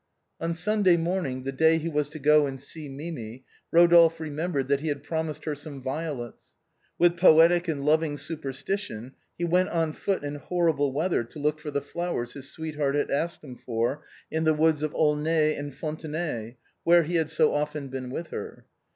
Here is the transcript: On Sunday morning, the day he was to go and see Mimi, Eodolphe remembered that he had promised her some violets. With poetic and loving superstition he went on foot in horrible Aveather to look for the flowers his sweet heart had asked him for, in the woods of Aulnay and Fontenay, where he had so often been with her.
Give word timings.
On 0.39 0.55
Sunday 0.55 0.97
morning, 0.97 1.43
the 1.43 1.51
day 1.51 1.77
he 1.77 1.87
was 1.87 2.09
to 2.09 2.17
go 2.17 2.47
and 2.47 2.59
see 2.59 2.89
Mimi, 2.89 3.45
Eodolphe 3.71 4.19
remembered 4.19 4.67
that 4.67 4.79
he 4.79 4.87
had 4.87 5.03
promised 5.03 5.45
her 5.45 5.53
some 5.53 5.79
violets. 5.79 6.53
With 6.97 7.17
poetic 7.19 7.67
and 7.67 7.85
loving 7.85 8.17
superstition 8.17 9.13
he 9.37 9.43
went 9.45 9.69
on 9.69 9.93
foot 9.93 10.23
in 10.23 10.33
horrible 10.37 10.91
Aveather 10.91 11.23
to 11.29 11.37
look 11.37 11.59
for 11.59 11.69
the 11.69 11.83
flowers 11.83 12.33
his 12.33 12.49
sweet 12.49 12.77
heart 12.77 12.95
had 12.95 13.11
asked 13.11 13.43
him 13.43 13.55
for, 13.55 14.01
in 14.31 14.43
the 14.43 14.55
woods 14.55 14.81
of 14.81 14.95
Aulnay 14.95 15.53
and 15.55 15.71
Fontenay, 15.75 16.57
where 16.83 17.03
he 17.03 17.13
had 17.17 17.29
so 17.29 17.53
often 17.53 17.89
been 17.89 18.09
with 18.09 18.29
her. 18.29 18.65